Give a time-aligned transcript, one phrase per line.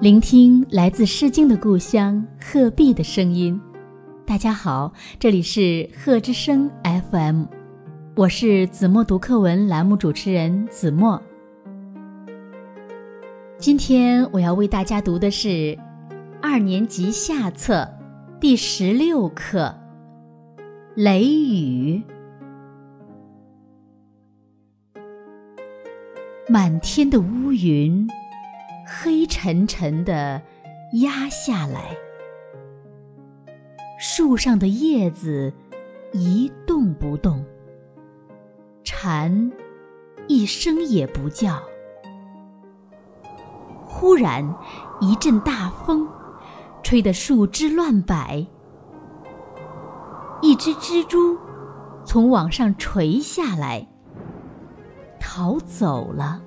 [0.00, 3.60] 聆听来自《诗经》的故乡鹤壁的声音。
[4.24, 7.46] 大家好，这里是鹤之声 FM，
[8.14, 11.20] 我是子墨读课文栏目主持人子墨。
[13.58, 15.76] 今天我要为大家读的是
[16.40, 17.88] 二年级下册
[18.38, 19.74] 第十六课
[20.94, 22.00] 《雷雨》。
[26.48, 28.08] 满天的乌云。
[28.90, 30.40] 黑沉沉的
[31.02, 31.94] 压下来，
[33.98, 35.52] 树上的叶子
[36.12, 37.44] 一动不动，
[38.82, 39.52] 蝉
[40.26, 41.62] 一声也不叫。
[43.84, 44.42] 忽然
[45.00, 46.08] 一阵大风，
[46.82, 48.46] 吹得树枝乱摆，
[50.40, 51.36] 一只蜘蛛
[52.06, 53.86] 从网上垂下来，
[55.20, 56.42] 逃走了。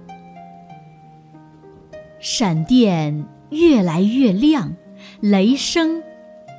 [2.21, 4.75] 闪电越来越亮，
[5.21, 6.03] 雷声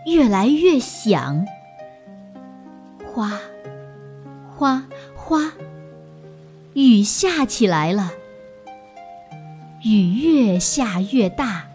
[0.07, 1.47] 越来越响。
[3.07, 3.39] 哗，
[4.51, 5.53] 哗，哗，
[6.75, 8.11] 雨下起来了。
[9.85, 11.69] 雨越下越大。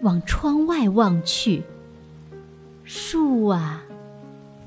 [0.00, 1.62] 往窗外望去，
[2.82, 3.84] 树啊，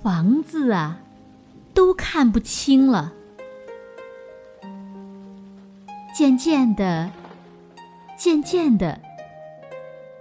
[0.02, 1.00] 房子啊，
[1.74, 3.12] 都看不清了。
[6.16, 7.12] 渐渐的。
[8.18, 9.00] 渐渐的，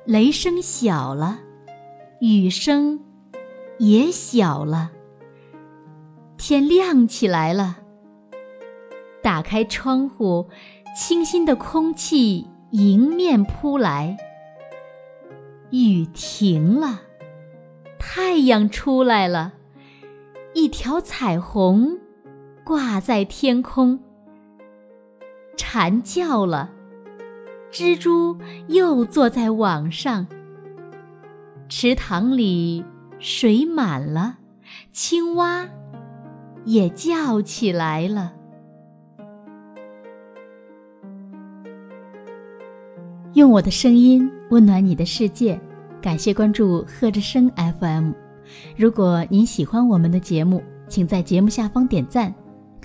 [0.04, 1.38] 雷声小了，
[2.20, 3.00] 雨声
[3.78, 4.90] 也小了。
[6.36, 7.78] 天亮起来了。
[9.22, 10.48] 打开窗户，
[10.94, 14.18] 清新的空气迎面扑来。
[15.70, 17.00] 雨停了，
[17.98, 19.54] 太阳出来了，
[20.52, 21.98] 一条彩虹
[22.62, 23.98] 挂在天空。
[25.56, 26.75] 蝉叫了。
[27.70, 28.36] 蜘蛛
[28.68, 30.26] 又坐在网上，
[31.68, 32.84] 池塘里
[33.18, 34.38] 水满了，
[34.92, 35.68] 青蛙
[36.64, 38.32] 也叫起来了。
[43.34, 45.60] 用我的声音温暖你的世界，
[46.00, 47.50] 感谢关注贺之声
[47.80, 48.12] FM。
[48.76, 52.34] 如果您喜欢我们的节目，请在节目下方点赞。